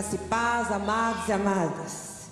[0.00, 2.30] Graça e paz, amados e amadas.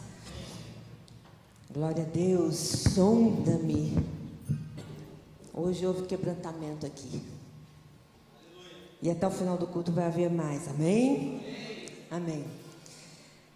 [1.71, 3.95] Glória a Deus, sonda-me.
[5.53, 7.23] Hoje houve quebrantamento aqui.
[9.03, 11.43] E até o final do culto vai haver mais, amém?
[12.11, 12.47] Amém.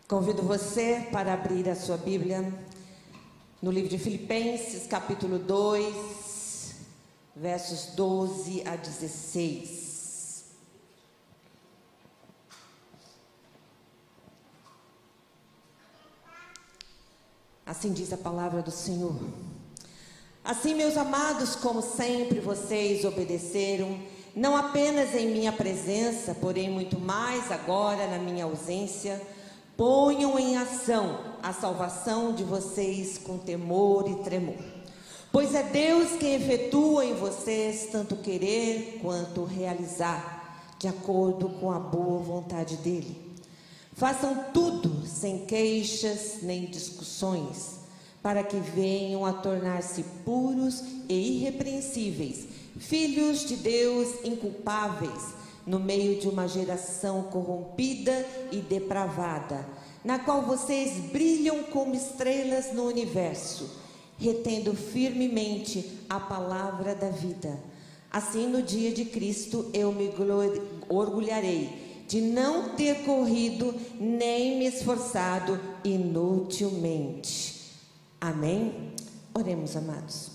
[0.07, 2.53] Convido você para abrir a sua Bíblia
[3.63, 6.75] no livro de Filipenses, capítulo 2,
[7.35, 9.82] versos 12 a 16.
[17.65, 19.17] Assim diz a palavra do Senhor.
[20.45, 23.97] Assim, meus amados, como sempre vocês obedeceram,
[24.35, 29.23] não apenas em minha presença, porém muito mais agora na minha ausência,
[29.77, 34.57] ponham em ação a salvação de vocês com temor e tremor.
[35.31, 41.79] Pois é Deus quem efetua em vocês tanto querer quanto realizar, de acordo com a
[41.79, 43.32] boa vontade dele.
[43.95, 47.81] Façam tudo sem queixas nem discussões,
[48.23, 52.47] para que venham a tornar-se puros e irrepreensíveis,
[52.79, 55.35] filhos de Deus inculpáveis,
[55.67, 59.67] no meio de uma geração corrompida e depravada,
[60.03, 63.71] na qual vocês brilham como estrelas no universo,
[64.19, 67.61] retendo firmemente a palavra da vida.
[68.11, 70.11] Assim, no dia de Cristo, eu me
[70.89, 71.82] orgulharei
[72.13, 77.73] de não ter corrido nem me esforçado inutilmente.
[78.21, 78.93] Amém?
[79.33, 80.33] Oremos, amados.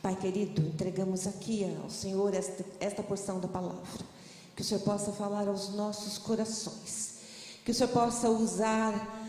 [0.00, 4.06] Pai querido, entregamos aqui ao Senhor esta, esta porção da palavra.
[4.54, 7.16] Que o Senhor possa falar aos nossos corações.
[7.64, 9.24] Que o Senhor possa usar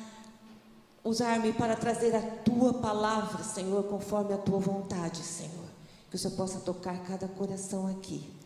[1.04, 5.66] usar-me para trazer a tua palavra, Senhor, conforme a tua vontade, Senhor.
[6.12, 8.37] Que o Senhor possa tocar cada coração aqui.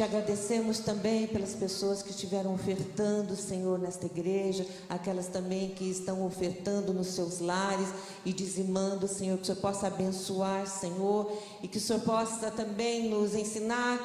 [0.00, 6.24] Te agradecemos também pelas pessoas que estiveram ofertando, Senhor, nesta igreja, aquelas também que estão
[6.24, 7.86] ofertando nos seus lares
[8.24, 11.30] e dizimando, Senhor, que o Senhor possa abençoar, Senhor,
[11.62, 14.00] e que o Senhor possa também nos ensinar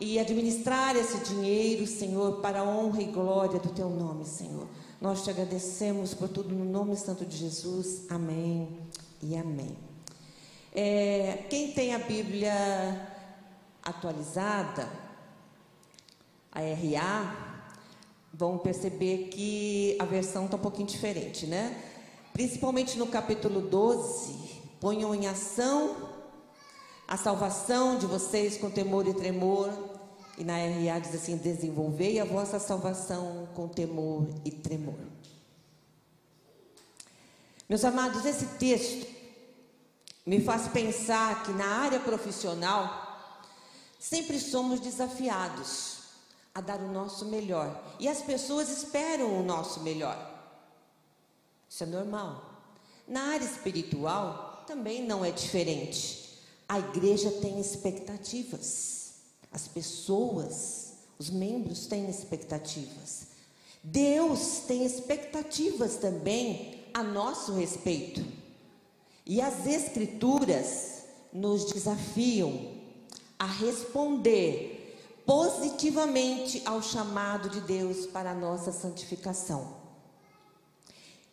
[0.00, 4.66] e administrar esse dinheiro, Senhor, para a honra e glória do Teu nome, Senhor.
[4.98, 8.04] Nós te agradecemos por tudo no nome santo de Jesus.
[8.08, 8.78] Amém
[9.20, 9.76] e amém.
[10.74, 13.10] É, quem tem a Bíblia
[13.84, 15.03] atualizada,
[16.54, 17.44] a RA,
[18.32, 21.76] vão perceber que a versão está um pouquinho diferente, né?
[22.32, 25.96] Principalmente no capítulo 12, ponham em ação
[27.06, 29.72] a salvação de vocês com temor e tremor.
[30.36, 34.98] E na RA diz assim: desenvolvei a vossa salvação com temor e tremor.
[37.68, 39.06] Meus amados, esse texto
[40.26, 43.42] me faz pensar que na área profissional
[43.98, 45.93] sempre somos desafiados
[46.54, 47.96] a dar o nosso melhor.
[47.98, 50.30] E as pessoas esperam o nosso melhor.
[51.68, 52.52] Isso é normal.
[53.08, 56.38] Na área espiritual também não é diferente.
[56.68, 59.14] A igreja tem expectativas.
[59.50, 63.26] As pessoas, os membros têm expectativas.
[63.82, 68.24] Deus tem expectativas também a nosso respeito.
[69.26, 72.72] E as Escrituras nos desafiam
[73.38, 74.83] a responder
[75.26, 79.84] positivamente ao chamado de Deus para a nossa santificação.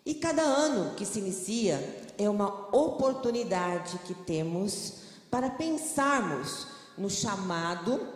[0.06, 4.94] E cada ano que se inicia é uma oportunidade que temos
[5.30, 8.08] para pensarmos no chamado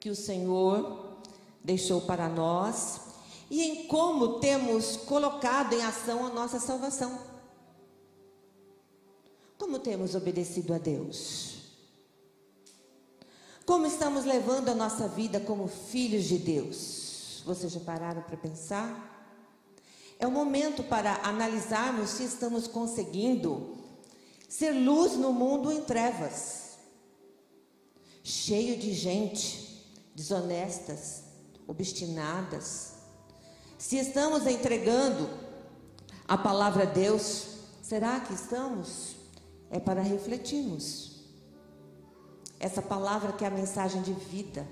[0.00, 1.18] que o Senhor
[1.62, 3.00] deixou para nós
[3.50, 7.18] e em como temos colocado em ação a nossa salvação.
[9.58, 11.63] Como temos obedecido a Deus?
[13.66, 17.42] Como estamos levando a nossa vida como filhos de Deus?
[17.46, 19.10] Vocês já pararam para pensar?
[20.18, 23.76] É o momento para analisarmos se estamos conseguindo
[24.48, 26.78] ser luz no mundo em trevas,
[28.22, 29.64] cheio de gente
[30.14, 31.24] desonestas,
[31.66, 32.92] obstinadas.
[33.76, 35.28] Se estamos entregando
[36.28, 37.46] a palavra a Deus,
[37.82, 39.16] será que estamos?
[39.70, 41.13] É para refletirmos.
[42.58, 44.66] Essa palavra que é a mensagem de vida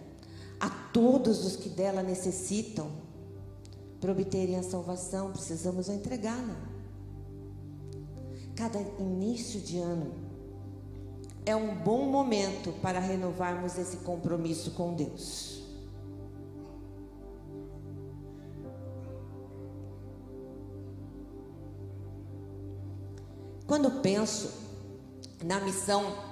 [0.59, 2.89] a todos os que dela necessitam.
[4.01, 6.57] Para obterem a salvação, precisamos entregá-la.
[8.55, 10.13] Cada início de ano
[11.45, 15.63] é um bom momento para renovarmos esse compromisso com Deus.
[23.67, 24.53] Quando penso
[25.45, 26.32] na missão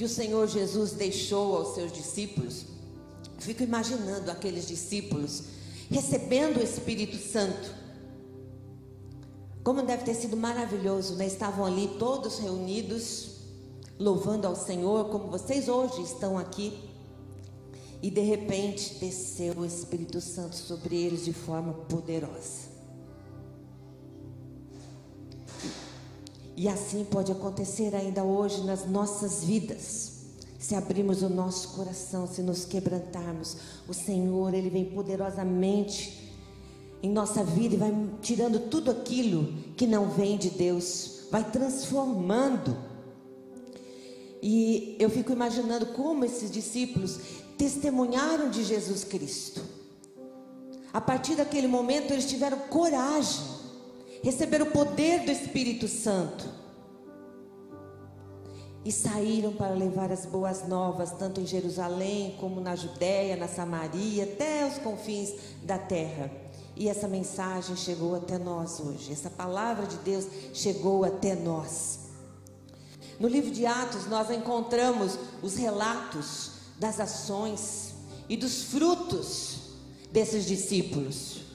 [0.00, 2.64] que o Senhor Jesus deixou aos seus discípulos,
[3.38, 5.42] fico imaginando aqueles discípulos
[5.90, 7.74] recebendo o Espírito Santo
[9.62, 11.26] Como deve ter sido maravilhoso, né?
[11.26, 13.32] Estavam ali todos reunidos,
[13.98, 16.82] louvando ao Senhor, como vocês hoje estão aqui.
[18.00, 22.69] E de repente desceu o Espírito Santo sobre eles de forma poderosa.
[26.60, 30.12] E assim pode acontecer ainda hoje nas nossas vidas.
[30.58, 33.56] Se abrirmos o nosso coração, se nos quebrantarmos,
[33.88, 36.30] o Senhor, Ele vem poderosamente
[37.02, 42.76] em nossa vida e vai tirando tudo aquilo que não vem de Deus, vai transformando.
[44.42, 47.20] E eu fico imaginando como esses discípulos
[47.56, 49.62] testemunharam de Jesus Cristo.
[50.92, 53.59] A partir daquele momento eles tiveram coragem,
[54.22, 56.60] receberam o poder do Espírito Santo
[58.84, 64.24] e saíram para levar as boas novas, tanto em Jerusalém como na Judéia, na Samaria,
[64.24, 65.32] até os confins
[65.62, 66.30] da terra.
[66.76, 72.00] E essa mensagem chegou até nós hoje, essa palavra de Deus chegou até nós.
[73.18, 77.92] No livro de Atos, nós encontramos os relatos das ações
[78.30, 79.74] e dos frutos
[80.10, 81.49] desses discípulos.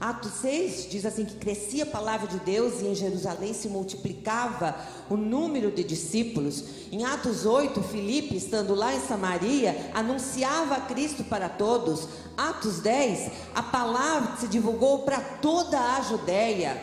[0.00, 4.74] Atos 6 diz assim que crescia a palavra de Deus e em Jerusalém se multiplicava
[5.10, 6.64] o número de discípulos.
[6.90, 12.08] Em Atos 8, Filipe, estando lá em Samaria, anunciava a Cristo para todos.
[12.34, 16.82] Atos 10, a palavra se divulgou para toda a Judéia.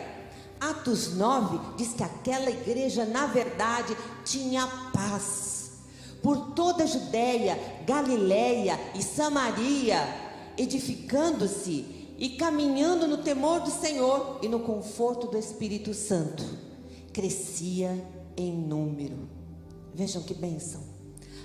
[0.60, 5.72] Atos 9 diz que aquela igreja, na verdade, tinha paz.
[6.22, 10.06] Por toda a Judéia, Galiléia e Samaria,
[10.56, 16.44] edificando-se e caminhando no temor do Senhor e no conforto do Espírito Santo,
[17.12, 18.04] crescia
[18.36, 19.28] em número.
[19.94, 20.80] Vejam que bênção.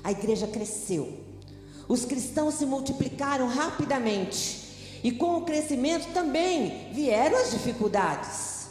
[0.03, 1.13] A igreja cresceu.
[1.87, 4.63] Os cristãos se multiplicaram rapidamente.
[5.03, 8.69] E com o crescimento também vieram as dificuldades,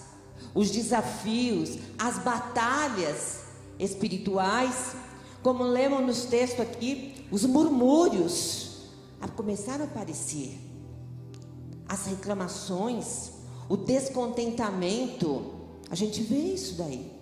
[0.55, 3.43] os desafios, as batalhas
[3.79, 4.97] espirituais.
[5.41, 8.89] Como lemos nos textos aqui, os murmúrios
[9.37, 10.72] começaram a aparecer
[11.93, 13.33] as reclamações,
[13.69, 15.53] o descontentamento.
[15.91, 17.13] A gente vê isso daí.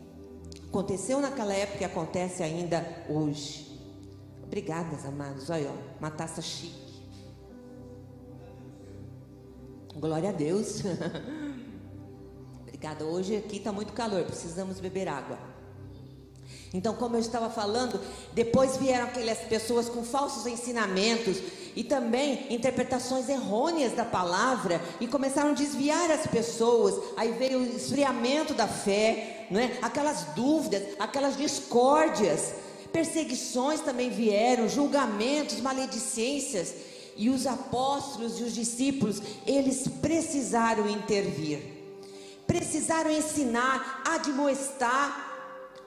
[0.69, 3.67] Aconteceu naquela época e acontece ainda hoje.
[4.45, 5.51] Obrigadas, amados.
[5.51, 7.03] Olha, uma taça chique.
[9.97, 10.83] Glória a Deus.
[12.63, 13.05] Obrigada.
[13.05, 15.37] Hoje aqui está muito calor, precisamos beber água.
[16.73, 18.01] Então, como eu estava falando,
[18.33, 21.39] depois vieram aquelas pessoas com falsos ensinamentos
[21.77, 26.95] e também interpretações errôneas da palavra e começaram a desviar as pessoas.
[27.17, 29.79] Aí veio o esfriamento da fé, não é?
[29.81, 32.53] Aquelas dúvidas, aquelas discórdias,
[32.93, 36.75] perseguições também vieram, julgamentos, maledicências.
[37.17, 41.61] E os apóstolos e os discípulos, eles precisaram intervir.
[42.47, 45.31] Precisaram ensinar, admoestar,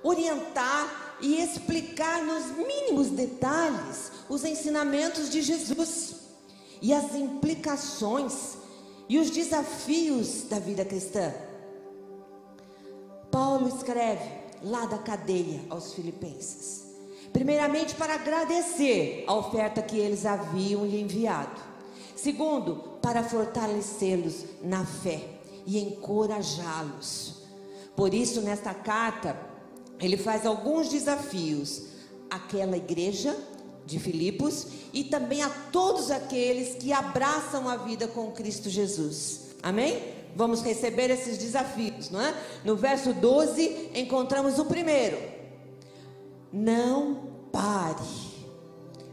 [0.04, 6.16] orientar e explicar nos mínimos detalhes os ensinamentos de Jesus
[6.82, 8.58] e as implicações
[9.08, 11.34] e os desafios da vida cristã.
[13.32, 14.30] Paulo escreve
[14.62, 16.84] lá da cadeia aos Filipenses,
[17.32, 21.62] primeiramente para agradecer a oferta que eles haviam lhe enviado,
[22.18, 25.24] segundo, para fortalecê-los na fé
[25.66, 27.44] e encorajá-los.
[27.96, 29.53] Por isso, nesta carta,
[30.06, 31.84] ele faz alguns desafios
[32.30, 33.36] àquela igreja
[33.86, 39.42] de Filipos e também a todos aqueles que abraçam a vida com Cristo Jesus.
[39.62, 40.02] Amém?
[40.36, 42.34] Vamos receber esses desafios, não é?
[42.66, 45.18] No verso 12 encontramos o primeiro.
[46.52, 48.34] Não pare.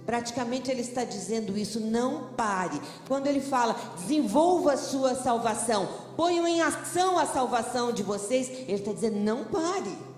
[0.06, 2.80] Praticamente ele está dizendo isso, não pare.
[3.06, 8.74] Quando ele fala, desenvolva a sua salvação, ponham em ação a salvação de vocês, ele
[8.74, 10.09] está dizendo, não pare.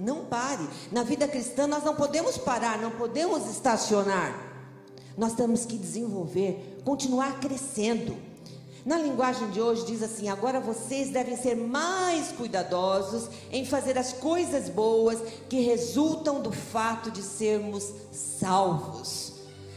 [0.00, 0.66] Não pare.
[0.90, 4.34] Na vida cristã nós não podemos parar, não podemos estacionar.
[5.16, 8.16] Nós temos que desenvolver, continuar crescendo.
[8.82, 14.14] Na linguagem de hoje diz assim: agora vocês devem ser mais cuidadosos em fazer as
[14.14, 15.18] coisas boas
[15.50, 19.29] que resultam do fato de sermos salvos.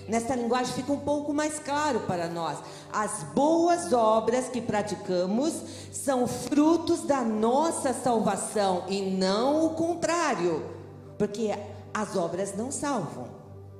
[0.07, 2.57] Nesta linguagem fica um pouco mais claro para nós.
[2.91, 5.53] As boas obras que praticamos
[5.91, 10.63] são frutos da nossa salvação e não o contrário,
[11.17, 11.57] porque
[11.93, 13.27] as obras não salvam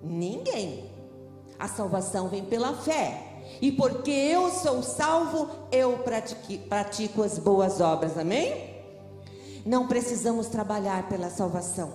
[0.01, 0.92] ninguém.
[1.58, 3.30] A salvação vem pela fé.
[3.62, 6.00] E porque eu sou salvo, eu
[6.70, 8.18] pratico, as boas obras.
[8.18, 8.74] Amém?
[9.65, 11.92] Não precisamos trabalhar pela salvação,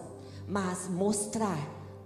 [0.47, 1.59] mas mostrar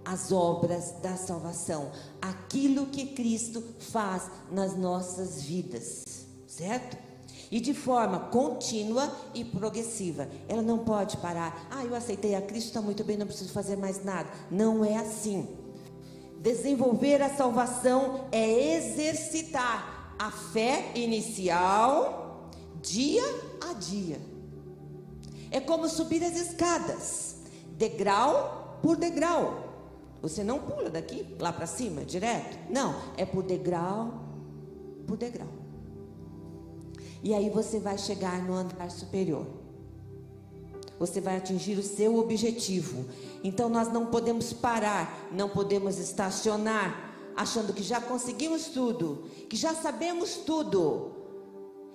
[0.05, 1.91] as obras da salvação,
[2.21, 6.03] aquilo que Cristo faz nas nossas vidas,
[6.47, 6.97] certo?
[7.49, 10.27] E de forma contínua e progressiva.
[10.47, 11.67] Ela não pode parar.
[11.69, 14.29] Ah, eu aceitei a Cristo, está muito bem, não preciso fazer mais nada.
[14.49, 15.47] Não é assim.
[16.39, 22.49] Desenvolver a salvação é exercitar a fé inicial
[22.81, 23.23] dia
[23.69, 24.19] a dia.
[25.51, 27.35] É como subir as escadas,
[27.77, 29.62] degrau por degrau.
[30.23, 32.57] Você não pula daqui lá para cima direto.
[32.71, 34.23] Não, é por degrau
[35.05, 35.47] por degrau.
[37.21, 39.45] E aí você vai chegar no andar superior.
[40.99, 43.05] Você vai atingir o seu objetivo.
[43.43, 49.73] Então nós não podemos parar, não podemos estacionar, achando que já conseguimos tudo, que já
[49.73, 51.11] sabemos tudo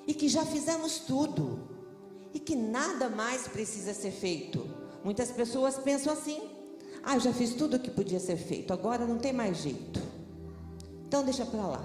[0.07, 1.61] e que já fizemos tudo
[2.35, 4.67] e que nada mais precisa ser feito.
[5.05, 6.41] Muitas pessoas pensam assim:
[7.11, 9.99] ah, já fiz tudo o que podia ser feito, agora não tem mais jeito.
[11.07, 11.83] Então deixa para lá.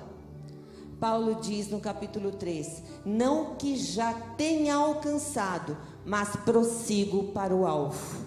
[1.00, 8.18] Paulo diz no capítulo 3: Não que já tenha alcançado, mas prossigo para o alvo.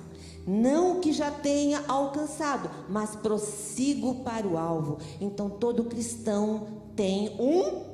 [0.47, 4.97] Não que já tenha alcançado, mas prossigo para o alvo.
[5.21, 7.85] Então todo cristão tem um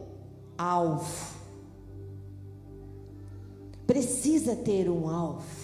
[0.56, 1.40] alvo.
[3.84, 5.61] Precisa ter um alvo.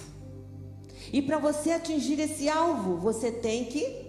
[1.12, 4.08] E para você atingir esse alvo, você tem que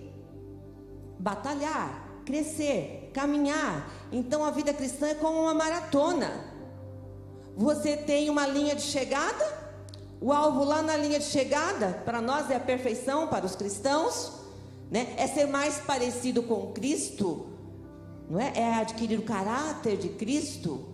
[1.17, 3.89] batalhar, crescer, caminhar.
[4.11, 6.45] Então a vida cristã é como uma maratona.
[7.55, 9.59] Você tem uma linha de chegada,
[10.21, 14.33] o alvo lá na linha de chegada, para nós é a perfeição, para os cristãos,
[14.91, 15.13] né?
[15.17, 17.47] É ser mais parecido com Cristo,
[18.29, 18.51] não é?
[18.55, 20.85] É adquirir o caráter de Cristo.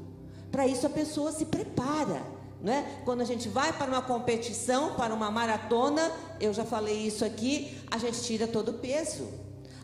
[0.51, 2.21] Para isso a pessoa se prepara,
[2.65, 2.83] não é?
[3.05, 7.77] Quando a gente vai para uma competição, para uma maratona, eu já falei isso aqui,
[7.91, 9.29] a gente tira todo o peso.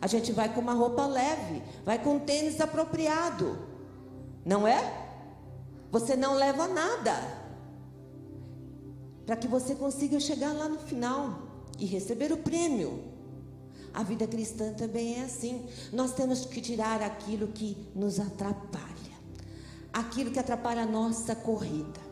[0.00, 3.56] A gente vai com uma roupa leve, vai com um tênis apropriado.
[4.44, 4.80] Não é?
[5.92, 7.14] Você não leva nada
[9.24, 11.38] para que você consiga chegar lá no final
[11.78, 13.04] e receber o prêmio.
[13.94, 15.64] A vida cristã também é assim.
[15.92, 19.16] Nós temos que tirar aquilo que nos atrapalha,
[19.92, 22.10] aquilo que atrapalha a nossa corrida,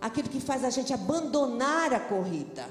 [0.00, 2.68] aquilo que faz a gente abandonar a corrida.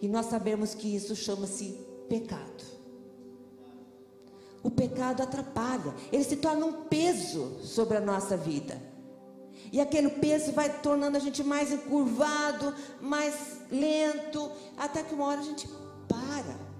[0.00, 2.64] E nós sabemos que isso chama-se pecado.
[4.62, 8.80] O pecado atrapalha, ele se torna um peso sobre a nossa vida.
[9.72, 13.34] E aquele peso vai tornando a gente mais encurvado, mais
[13.70, 15.68] lento, até que uma hora a gente
[16.08, 16.70] para.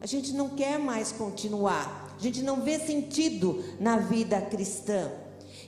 [0.00, 2.14] A gente não quer mais continuar.
[2.16, 5.10] A gente não vê sentido na vida cristã.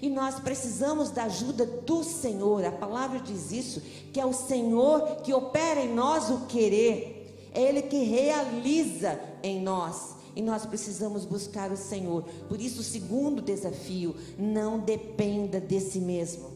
[0.02, 2.64] E nós precisamos da ajuda do Senhor.
[2.64, 3.80] A palavra diz isso,
[4.12, 7.32] que é o Senhor que opera em nós o querer.
[7.54, 10.16] É ele que realiza em nós.
[10.34, 12.24] E nós precisamos buscar o Senhor.
[12.48, 16.50] Por isso, o segundo desafio, não dependa de si mesmo.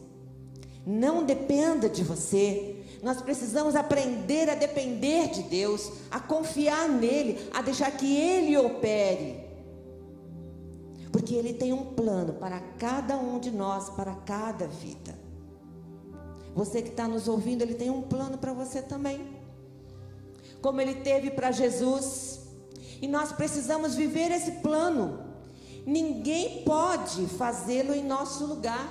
[0.85, 2.83] Não dependa de você.
[3.01, 9.46] Nós precisamos aprender a depender de Deus, a confiar nele, a deixar que ele opere.
[11.27, 15.13] Porque ele tem um plano para cada um de nós, para cada vida.
[16.55, 19.27] Você que está nos ouvindo, ele tem um plano para você também.
[20.61, 22.47] Como ele teve para Jesus.
[23.01, 25.19] E nós precisamos viver esse plano.
[25.85, 28.87] Ninguém pode fazê-lo em nosso lugar.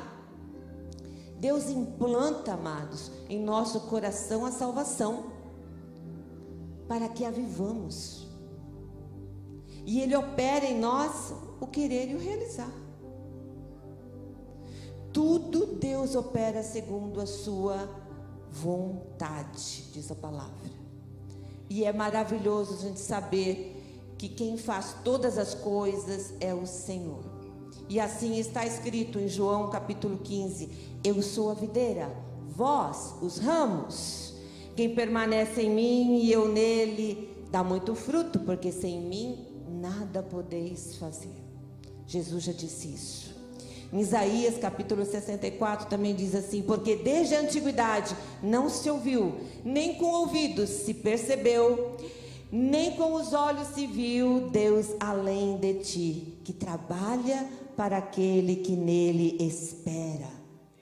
[1.40, 5.33] Deus implanta, amados, em nosso coração a salvação,
[6.87, 8.28] para que a vivamos.
[9.87, 12.72] E Ele opera em nós o querer e o realizar.
[15.12, 17.88] Tudo Deus opera segundo a sua
[18.50, 20.70] vontade, diz a palavra.
[21.68, 23.82] E é maravilhoso a gente saber
[24.18, 27.25] que quem faz todas as coisas é o Senhor.
[27.88, 30.70] E assim está escrito em João capítulo 15:
[31.04, 32.14] Eu sou a videira,
[32.48, 34.34] vós os ramos.
[34.75, 40.96] Quem permanece em mim e eu nele dá muito fruto, porque sem mim nada podeis
[40.96, 41.45] fazer.
[42.06, 43.36] Jesus já disse isso.
[43.92, 49.94] Em Isaías capítulo 64 também diz assim: Porque desde a antiguidade não se ouviu, nem
[49.94, 51.96] com ouvidos se percebeu,
[52.50, 58.72] nem com os olhos se viu Deus além de ti, que trabalha para aquele que
[58.72, 60.28] nele espera.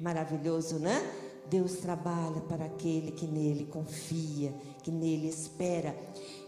[0.00, 1.02] Maravilhoso, né?
[1.50, 4.52] Deus trabalha para aquele que nele confia,
[4.82, 5.94] que nele espera.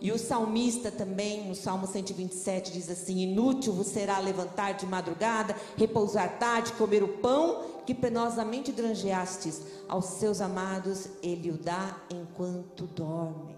[0.01, 5.57] E o salmista também, no Salmo 127, diz assim: Inútil vos será levantar de madrugada,
[5.77, 9.63] repousar tarde, comer o pão que penosamente granjeastes.
[9.89, 13.57] Aos seus amados ele o dá enquanto dormem.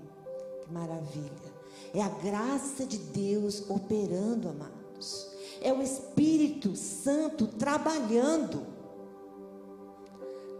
[0.62, 1.58] Que maravilha!
[1.94, 8.64] É a graça de Deus operando, amados é o Espírito Santo trabalhando.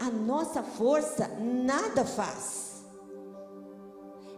[0.01, 2.68] A a nossa força nada faz.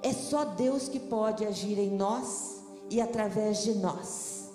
[0.02, 4.50] É só Deus que pode agir em nós e através de nós.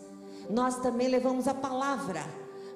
[0.49, 2.25] Nós também levamos a palavra,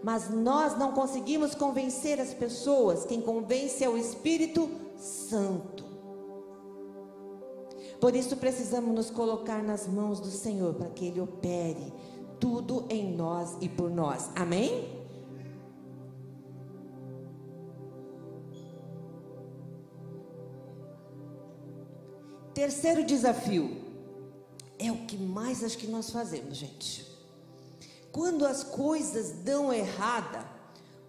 [0.03, 3.05] mas nós não conseguimos convencer as pessoas.
[3.05, 5.85] Quem convence é o Espírito Santo.
[7.99, 11.93] Por isso precisamos nos colocar nas mãos do Senhor para que Ele opere
[12.39, 14.29] tudo em nós e por nós.
[14.35, 14.98] Amém?
[22.59, 23.77] Terceiro desafio
[24.77, 27.07] é o que mais acho que nós fazemos, gente.
[28.11, 30.45] Quando as coisas dão errada,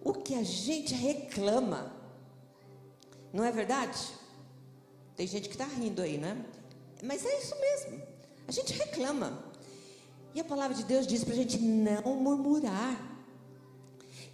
[0.01, 1.91] o que a gente reclama,
[3.33, 3.99] não é verdade?
[5.17, 6.41] Tem gente que está rindo aí, né?
[7.03, 8.01] Mas é isso mesmo.
[8.47, 9.43] A gente reclama.
[10.33, 12.97] E a palavra de Deus diz para a gente não murmurar.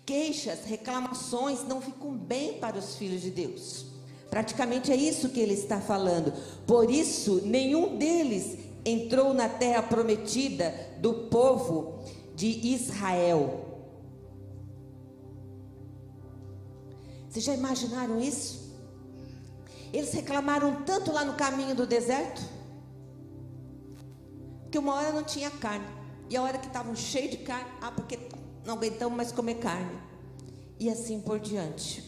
[0.06, 3.97] Queixas, reclamações não ficam bem para os filhos de Deus.
[4.30, 6.34] Praticamente é isso que ele está falando.
[6.66, 12.00] Por isso, nenhum deles entrou na terra prometida do povo
[12.36, 13.66] de Israel.
[17.30, 18.68] Vocês já imaginaram isso?
[19.94, 22.42] Eles reclamaram tanto lá no caminho do deserto,
[24.70, 25.86] que uma hora não tinha carne,
[26.30, 28.20] e a hora que estavam cheios de carne, ah, porque
[28.66, 29.98] não aguentamos mais comer carne,
[30.78, 32.07] e assim por diante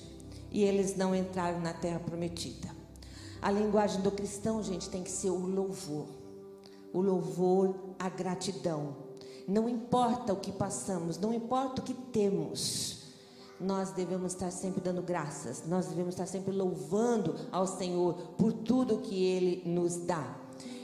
[0.51, 2.70] e eles não entraram na terra prometida.
[3.41, 6.08] A linguagem do cristão, gente, tem que ser o louvor.
[6.91, 8.96] O louvor, a gratidão.
[9.48, 13.00] Não importa o que passamos, não importa o que temos.
[13.60, 19.00] Nós devemos estar sempre dando graças, nós devemos estar sempre louvando ao Senhor por tudo
[19.00, 20.38] que Ele nos dá.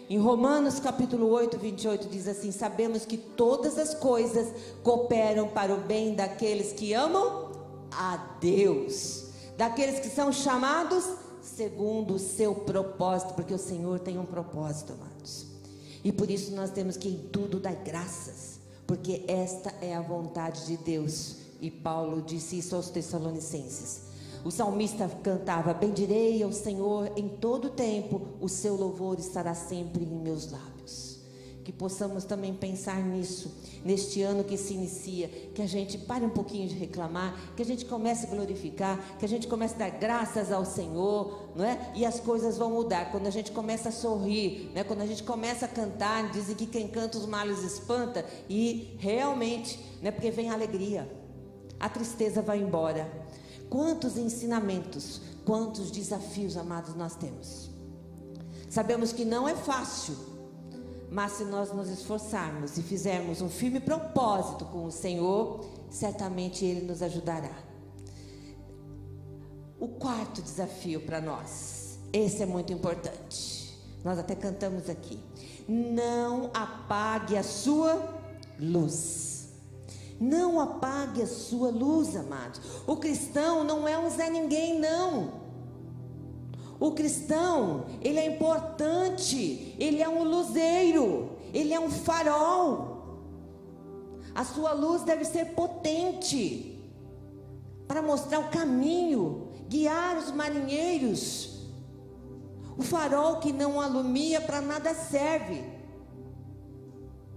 [0.10, 4.48] Em Romanos capítulo 8, 28 diz assim: Sabemos que todas as coisas
[4.84, 7.52] cooperam para o bem daqueles que amam
[7.92, 9.25] a Deus
[9.58, 11.06] daqueles que são chamados
[11.42, 15.46] segundo o seu propósito, porque o Senhor tem um propósito, amados.
[16.04, 20.66] E por isso nós temos que em tudo dar graças, porque esta é a vontade
[20.66, 21.38] de Deus.
[21.62, 24.02] E Paulo disse isso aos Tessalonicenses.
[24.44, 30.08] O salmista cantava: Bendirei ao Senhor em todo tempo, o seu louvor estará sempre em
[30.08, 31.15] meus lábios
[31.66, 33.52] que possamos também pensar nisso,
[33.84, 37.66] neste ano que se inicia, que a gente pare um pouquinho de reclamar, que a
[37.66, 41.92] gente comece a glorificar, que a gente comece a dar graças ao Senhor, não é?
[41.96, 43.12] E as coisas vão mudar.
[43.12, 44.84] Quando a gente começa a sorrir, né?
[44.84, 49.80] Quando a gente começa a cantar, dizem que quem canta os males espanta e realmente,
[50.04, 50.12] né?
[50.12, 51.12] Porque vem a alegria.
[51.80, 53.12] A tristeza vai embora.
[53.72, 57.72] Quantos ensinamentos, quantos desafios, amados, nós temos.
[58.70, 60.35] Sabemos que não é fácil
[61.12, 66.86] mas se nós nos esforçarmos e fizermos um firme propósito com o Senhor, certamente Ele
[66.86, 67.58] nos ajudará.
[69.80, 73.78] O quarto desafio para nós, esse é muito importante.
[74.04, 75.20] Nós até cantamos aqui.
[75.68, 78.22] Não apague a sua
[78.60, 79.50] luz.
[80.20, 82.62] Não apague a sua luz, amados.
[82.88, 85.45] O cristão não é um Zé Ninguém, não.
[86.80, 92.96] O cristão, ele é importante, ele é um luzeiro, ele é um farol.
[94.34, 96.84] A sua luz deve ser potente
[97.88, 101.66] para mostrar o caminho, guiar os marinheiros.
[102.78, 105.64] O farol que não alumia para nada serve.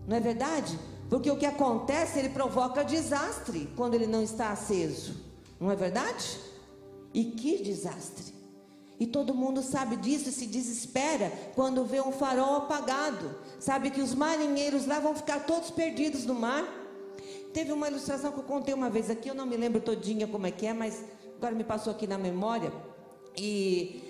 [0.07, 0.77] Não é verdade?
[1.09, 5.15] Porque o que acontece, ele provoca desastre quando ele não está aceso.
[5.61, 6.41] Não é verdade?
[7.15, 8.38] E que desastre!
[9.01, 13.31] E todo mundo sabe disso e se desespera quando vê um farol apagado.
[13.61, 16.65] Sabe que os marinheiros lá vão ficar todos perdidos no mar.
[17.53, 20.47] Teve uma ilustração que eu contei uma vez aqui, eu não me lembro todinha como
[20.47, 21.05] é que é, mas
[21.37, 22.73] agora me passou aqui na memória.
[23.37, 24.03] E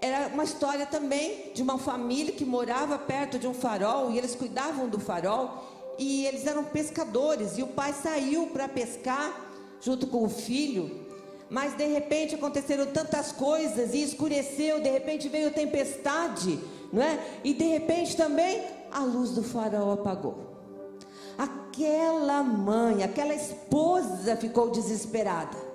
[0.00, 4.34] era uma história também de uma família que morava perto de um farol e eles
[4.34, 9.34] cuidavam do farol e eles eram pescadores e o pai saiu para pescar
[9.80, 11.05] junto com o filho
[11.48, 16.58] mas de repente aconteceram tantas coisas e escureceu, de repente veio tempestade,
[16.92, 17.18] não é?
[17.44, 20.56] E de repente também a luz do farol apagou.
[21.38, 25.66] Aquela mãe, aquela esposa ficou desesperada.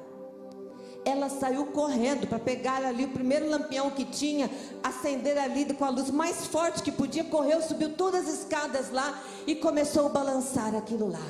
[1.04, 4.50] Ela saiu correndo para pegar ali o primeiro lampião que tinha,
[4.84, 9.20] acender ali com a luz mais forte que podia, correu, subiu todas as escadas lá
[9.48, 11.26] e começou a balançar aquilo lá.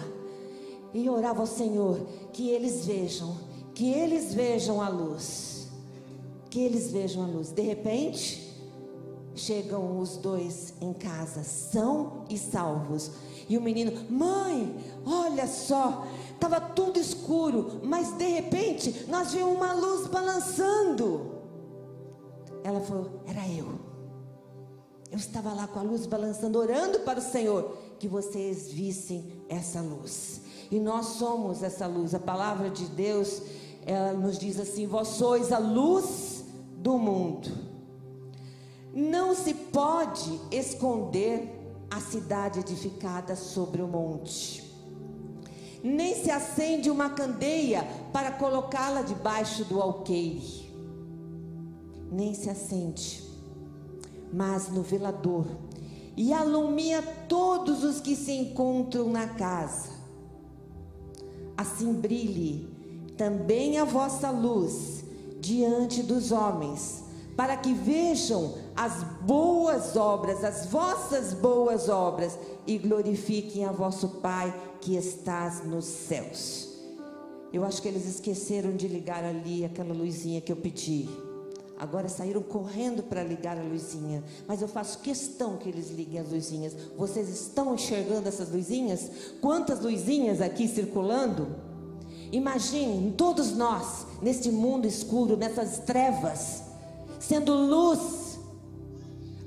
[0.94, 5.68] E orava ao Senhor que eles vejam que eles vejam a luz.
[6.50, 7.52] Que eles vejam a luz.
[7.52, 8.52] De repente,
[9.36, 13.12] chegam os dois em casa, são e salvos.
[13.48, 19.74] E o menino, mãe, olha só, estava tudo escuro, mas de repente nós vimos uma
[19.74, 21.32] luz balançando.
[22.64, 23.92] Ela falou: Era eu.
[25.12, 29.82] Eu estava lá com a luz balançando, orando para o Senhor, que vocês vissem essa
[29.82, 30.42] luz.
[30.72, 32.16] E nós somos essa luz.
[32.16, 33.42] A palavra de Deus,
[33.86, 36.46] ela nos diz assim: Vós sois a luz
[36.78, 37.50] do mundo.
[38.94, 44.70] Não se pode esconder a cidade edificada sobre o monte.
[45.84, 50.72] Nem se acende uma candeia para colocá-la debaixo do alqueire.
[52.12, 53.24] Nem se acende,
[54.32, 55.48] mas no velador,
[56.16, 59.90] e alumia todos os que se encontram na casa.
[61.58, 62.71] Assim brilhe
[63.22, 65.04] também a vossa luz
[65.40, 67.04] diante dos homens,
[67.38, 74.52] para que vejam as boas obras, as vossas boas obras, e glorifiquem a vosso Pai
[74.82, 76.68] que estás nos céus.
[77.54, 81.08] Eu acho que eles esqueceram de ligar ali aquela luzinha que eu pedi.
[81.78, 84.24] Agora saíram correndo para ligar a luzinha.
[84.48, 86.74] Mas eu faço questão que eles liguem as luzinhas.
[86.98, 89.12] Vocês estão enxergando essas luzinhas?
[89.40, 91.70] Quantas luzinhas aqui circulando?
[92.32, 96.64] Imaginem todos nós, neste mundo escuro, nessas trevas,
[97.20, 98.40] sendo luz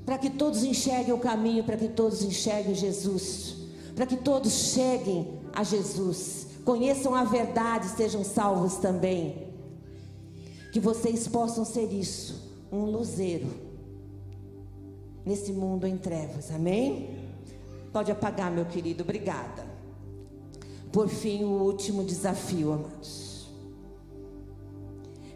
[0.05, 3.55] para que todos enxerguem o caminho, para que todos enxerguem Jesus,
[3.95, 9.47] para que todos cheguem a Jesus, conheçam a verdade, sejam salvos também.
[10.71, 13.47] Que vocês possam ser isso, um luzeiro
[15.25, 17.17] nesse mundo em trevas, amém?
[17.91, 19.74] Pode apagar, meu querido, obrigada.
[20.95, 23.47] Por fim, o último desafio, amados.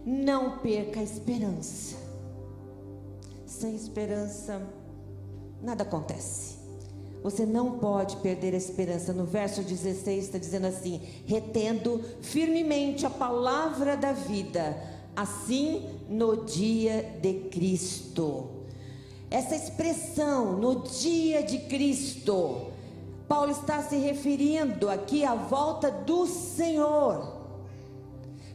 [0.04, 2.10] Não perca a esperança
[3.60, 4.62] sem esperança,
[5.62, 6.58] nada acontece.
[7.22, 9.12] Você não pode perder a esperança.
[9.12, 14.82] No verso 16 está dizendo assim: retendo firmemente a palavra da vida,
[15.14, 18.50] assim no dia de Cristo.
[19.30, 22.69] Essa expressão, no dia de Cristo,
[23.30, 27.38] Paulo está se referindo aqui à volta do Senhor.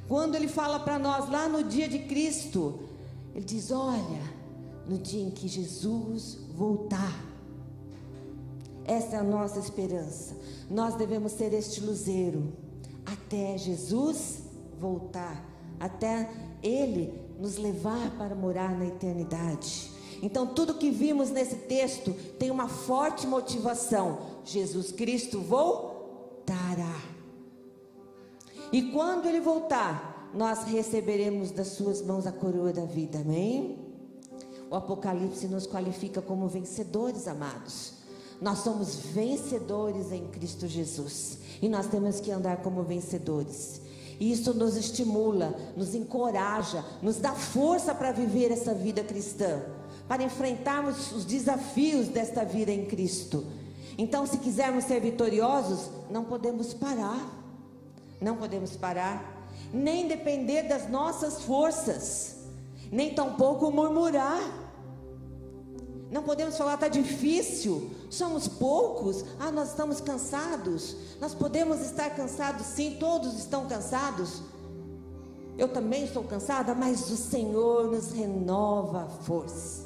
[0.09, 2.81] Quando ele fala para nós lá no dia de Cristo,
[3.33, 4.35] ele diz: Olha,
[4.89, 7.25] no dia em que Jesus voltar.
[8.85, 10.37] Essa é a nossa esperança.
[10.69, 12.53] Nós devemos ser este luzeiro
[13.07, 14.41] até Jesus
[14.79, 15.43] voltar,
[15.79, 16.29] até
[16.63, 19.91] Ele nos levar para morar na eternidade.
[20.23, 27.01] Então, tudo que vimos nesse texto tem uma forte motivação: Jesus Cristo voltará.
[28.73, 33.79] E quando Ele voltar, nós receberemos das Suas mãos a coroa da vida, amém?
[34.71, 37.95] O Apocalipse nos qualifica como vencedores, amados.
[38.41, 41.39] Nós somos vencedores em Cristo Jesus.
[41.63, 43.81] E nós temos que andar como vencedores.
[44.19, 49.63] E isso nos estimula, nos encoraja, nos dá força para viver essa vida cristã,
[50.09, 53.45] para enfrentarmos os desafios desta vida em Cristo.
[53.97, 57.45] Então, se quisermos ser vitoriosos, não podemos parar.
[58.21, 62.37] Não podemos parar, nem depender das nossas forças,
[62.91, 64.41] nem tampouco murmurar.
[66.11, 70.97] Não podemos falar, está difícil, somos poucos, ah, nós estamos cansados.
[71.21, 74.41] Nós podemos estar cansados, sim, todos estão cansados.
[75.59, 79.84] Eu também estou cansada, mas o Senhor nos renova a força.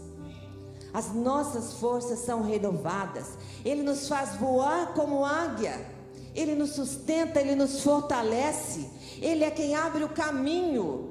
[0.93, 3.37] As nossas forças são renovadas.
[3.65, 5.87] Ele nos faz voar como águia.
[6.35, 8.89] Ele nos sustenta, ele nos fortalece.
[9.21, 11.11] Ele é quem abre o caminho,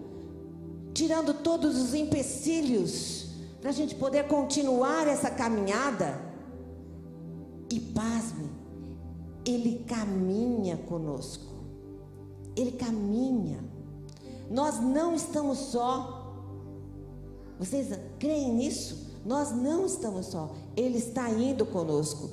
[0.93, 3.27] tirando todos os empecilhos
[3.59, 6.21] para a gente poder continuar essa caminhada.
[7.69, 8.49] E pasme,
[9.45, 11.53] Ele caminha conosco.
[12.55, 13.59] Ele caminha.
[14.49, 16.33] Nós não estamos só.
[17.59, 19.06] Vocês creem nisso?
[19.27, 20.49] Nós não estamos só.
[20.75, 22.29] Ele está indo conosco.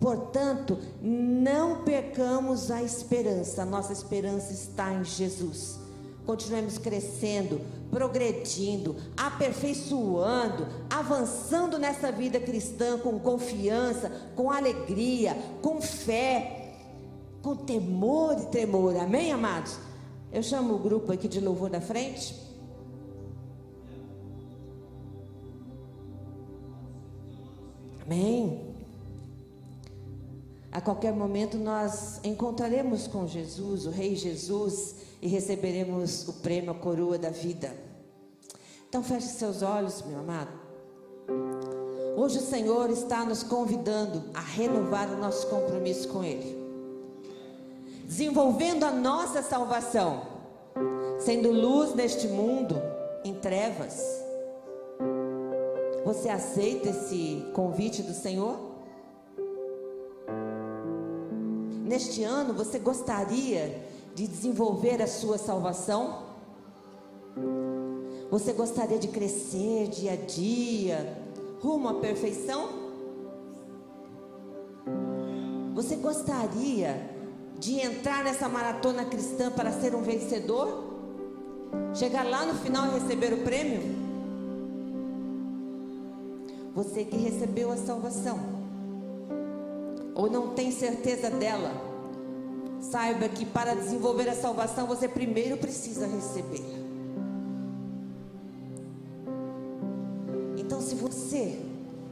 [0.00, 3.66] Portanto, não percamos a esperança.
[3.66, 5.78] Nossa esperança está em Jesus.
[6.24, 16.76] Continuemos crescendo, progredindo, aperfeiçoando, avançando nessa vida cristã com confiança, com alegria, com fé,
[17.42, 18.96] com temor e tremor.
[18.96, 19.78] Amém, amados?
[20.32, 22.47] Eu chamo o grupo aqui de louvor da frente.
[28.08, 28.74] Amém.
[30.72, 36.74] A qualquer momento nós encontraremos com Jesus, o Rei Jesus e receberemos o prêmio, a
[36.74, 37.70] coroa da vida.
[38.88, 40.52] Então feche seus olhos, meu amado.
[42.16, 46.56] Hoje o Senhor está nos convidando a renovar o nosso compromisso com Ele,
[48.06, 50.22] desenvolvendo a nossa salvação,
[51.18, 52.74] sendo luz neste mundo
[53.22, 54.27] em trevas.
[56.08, 58.58] Você aceita esse convite do Senhor?
[61.84, 66.22] Neste ano, você gostaria de desenvolver a sua salvação?
[68.30, 71.22] Você gostaria de crescer dia a dia,
[71.60, 72.70] rumo à perfeição?
[75.74, 77.06] Você gostaria
[77.58, 80.84] de entrar nessa maratona cristã para ser um vencedor?
[81.92, 83.97] Chegar lá no final e receber o prêmio?
[86.78, 88.38] Você que recebeu a salvação,
[90.14, 91.72] ou não tem certeza dela,
[92.80, 96.78] saiba que para desenvolver a salvação você primeiro precisa recebê-la.
[100.56, 101.58] Então, se você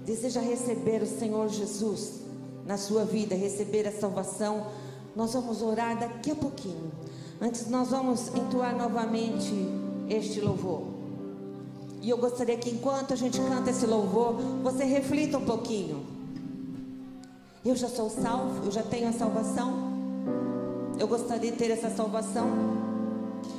[0.04, 2.22] deseja receber o Senhor Jesus
[2.66, 4.66] na sua vida, receber a salvação,
[5.14, 6.90] nós vamos orar daqui a pouquinho.
[7.40, 9.54] Antes, nós vamos entoar novamente
[10.08, 10.95] este louvor.
[12.06, 16.06] E eu gostaria que enquanto a gente canta esse louvor, você reflita um pouquinho.
[17.64, 19.74] Eu já sou salvo, eu já tenho a salvação.
[21.00, 22.48] Eu gostaria de ter essa salvação.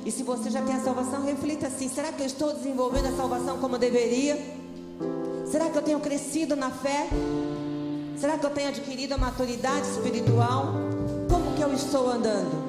[0.06, 3.18] E se você já tem a salvação, reflita assim: será que eu estou desenvolvendo a
[3.18, 4.38] salvação como deveria?
[5.52, 7.10] Será que eu tenho crescido na fé?
[8.16, 10.68] Será que eu tenho adquirido a maturidade espiritual?
[11.30, 12.67] Como que eu estou andando?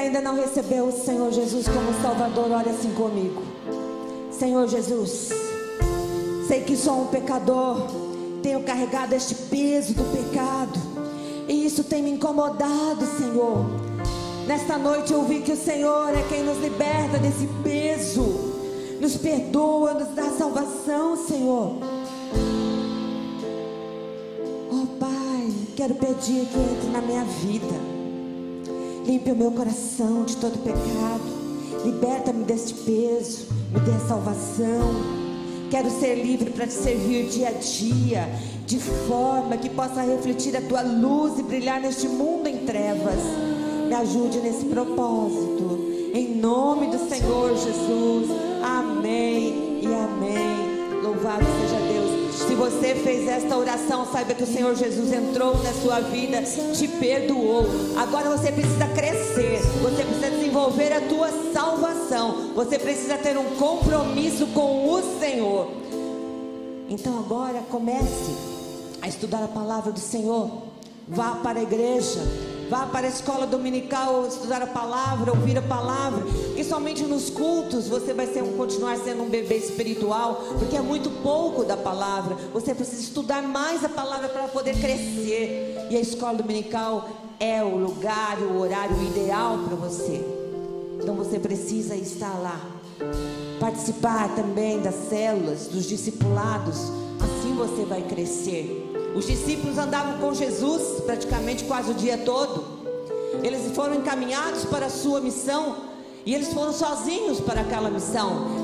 [0.00, 3.42] Ainda não recebeu o Senhor Jesus como Salvador, olha assim comigo.
[4.30, 5.28] Senhor Jesus,
[6.48, 7.86] sei que sou um pecador,
[8.42, 10.78] tenho carregado este peso do pecado.
[11.46, 13.66] E isso tem me incomodado, Senhor.
[14.46, 18.22] Nesta noite eu vi que o Senhor é quem nos liberta desse peso,
[19.00, 21.76] nos perdoa, nos dá salvação, Senhor.
[24.72, 27.99] Oh Pai, quero pedir que entre na minha vida,
[29.10, 35.18] limpe o meu coração de todo pecado, liberta-me deste peso, me dê salvação.
[35.68, 38.28] Quero ser livre para te servir dia a dia,
[38.66, 43.18] de forma que possa refletir a tua luz e brilhar neste mundo em trevas.
[43.88, 45.90] Me ajude nesse propósito.
[46.14, 48.30] Em nome do Senhor Jesus.
[48.62, 50.69] Amém e amém.
[51.10, 52.36] Louvado seja Deus.
[52.36, 56.40] Se você fez esta oração, saiba que o Senhor Jesus entrou na sua vida,
[56.72, 57.66] te perdoou.
[57.98, 62.52] Agora você precisa crescer, você precisa desenvolver a tua salvação.
[62.54, 65.72] Você precisa ter um compromisso com o Senhor.
[66.88, 68.30] Então agora comece
[69.02, 70.48] a estudar a palavra do Senhor.
[71.08, 72.20] Vá para a igreja,
[72.70, 76.24] Vá para a escola dominical estudar a palavra, ouvir a palavra.
[76.56, 80.80] E somente nos cultos você vai ser um, continuar sendo um bebê espiritual, porque é
[80.80, 82.36] muito pouco da palavra.
[82.52, 85.88] Você precisa estudar mais a palavra para poder crescer.
[85.90, 90.24] E a escola dominical é o lugar, o horário ideal para você.
[91.02, 92.60] Então você precisa estar lá.
[93.58, 96.76] Participar também das células, dos discipulados.
[97.18, 98.89] Assim você vai crescer.
[99.14, 102.64] Os discípulos andavam com Jesus praticamente quase o dia todo.
[103.42, 105.76] Eles foram encaminhados para a sua missão
[106.24, 108.59] e eles foram sozinhos para aquela missão.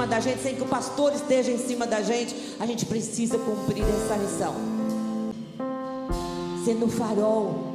[0.00, 3.36] Cima da gente, sem que o pastor esteja em cima da gente, a gente precisa
[3.36, 4.54] cumprir essa missão.
[6.64, 7.70] Sendo farol.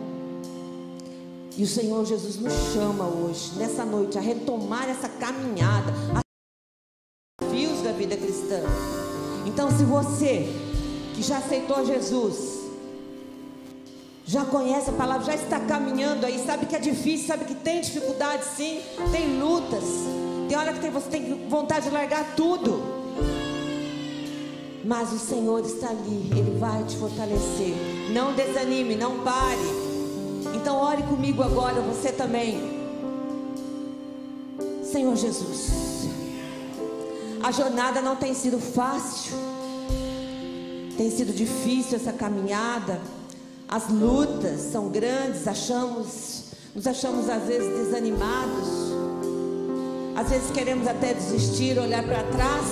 [1.55, 7.81] E o Senhor Jesus nos chama hoje, nessa noite, a retomar essa caminhada, a fios
[7.83, 8.61] da vida cristã.
[9.45, 10.47] Então, se você
[11.13, 12.59] que já aceitou Jesus,
[14.25, 17.81] já conhece a palavra, já está caminhando aí, sabe que é difícil, sabe que tem
[17.81, 20.24] dificuldade, sim, tem lutas.
[20.47, 22.95] Tem hora que você tem vontade de largar tudo.
[24.83, 27.73] Mas o Senhor está ali, Ele vai te fortalecer.
[28.13, 29.85] Não desanime, não pare.
[30.53, 32.75] Então ore comigo agora, você também.
[34.83, 36.07] Senhor Jesus,
[37.43, 39.35] a jornada não tem sido fácil,
[40.95, 43.01] tem sido difícil essa caminhada.
[43.67, 46.43] As lutas são grandes, achamos,
[46.75, 49.04] nos achamos às vezes desanimados.
[50.15, 52.65] Às vezes queremos até desistir, olhar para trás.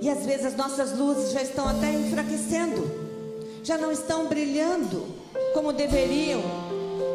[0.00, 2.90] E às vezes as nossas luzes já estão até enfraquecendo,
[3.62, 5.06] já não estão brilhando
[5.54, 6.42] como deveriam.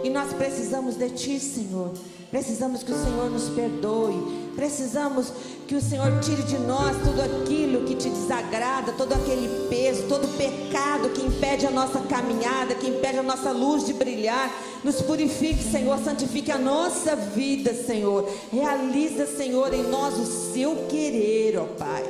[0.04, 1.92] E nós precisamos de Ti, Senhor.
[2.32, 4.47] Precisamos que o Senhor nos perdoe.
[4.58, 5.32] Precisamos
[5.68, 10.28] que o Senhor tire de nós tudo aquilo que te desagrada, todo aquele peso, todo
[10.36, 14.52] pecado que impede a nossa caminhada, que impede a nossa luz de brilhar.
[14.84, 18.28] Nos purifique, Senhor, santifique a nossa vida, Senhor.
[18.52, 22.04] Realiza, Senhor, em nós o seu querer, ó Pai.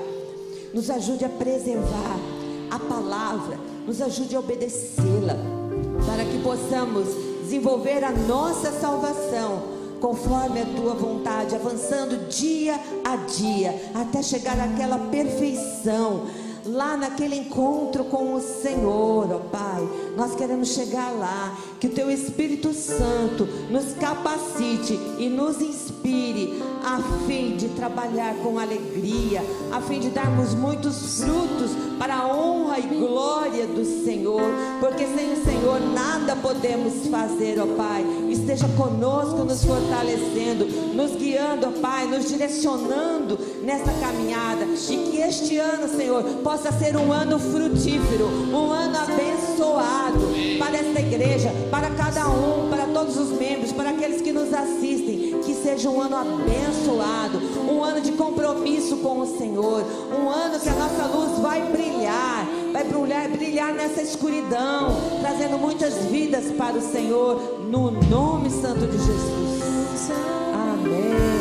[0.73, 2.17] Nos ajude a preservar
[2.71, 5.35] a palavra, nos ajude a obedecê-la,
[6.05, 7.09] para que possamos
[7.43, 14.97] desenvolver a nossa salvação conforme a tua vontade, avançando dia a dia, até chegar àquela
[15.09, 16.25] perfeição
[16.67, 19.87] lá naquele encontro com o Senhor, ó Pai.
[20.15, 27.01] Nós queremos chegar lá, que o Teu Espírito Santo nos capacite e nos inspire a
[27.25, 32.83] fim de trabalhar com alegria, a fim de darmos muitos frutos para a honra e
[32.83, 34.41] glória do Senhor,
[34.79, 38.03] porque sem o Senhor nada podemos fazer, ó Pai.
[38.37, 44.65] Esteja conosco, nos fortalecendo, nos guiando, Pai, nos direcionando nessa caminhada.
[44.65, 50.19] E que este ano, Senhor, possa ser um ano frutífero, um ano abençoado
[50.59, 55.41] para esta igreja, para cada um, para todos os membros, para aqueles que nos assistem,
[55.43, 59.83] que seja um ano abençoado, um ano de compromisso com o Senhor,
[60.17, 66.05] um ano que a nossa luz vai brilhar, vai brilhar, brilhar nessa escuridão, trazendo muitas
[66.05, 70.11] vidas para o Senhor, no nome santo de Jesus.
[70.53, 71.36] Amém.